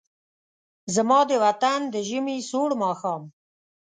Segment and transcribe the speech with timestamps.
[0.95, 3.21] زما د وطن د ژمې سوړ ماښام